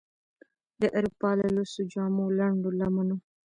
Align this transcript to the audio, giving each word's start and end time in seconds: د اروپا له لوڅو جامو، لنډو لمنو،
د 0.81 0.83
اروپا 0.97 1.31
له 1.39 1.47
لوڅو 1.55 1.81
جامو، 1.91 2.25
لنډو 2.37 2.69
لمنو، 2.79 3.17